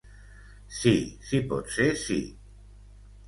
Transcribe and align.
Sí, 0.77 0.93
si 1.31 1.41
pot 1.51 1.69
ser 1.75 1.87
sí. 2.05 2.19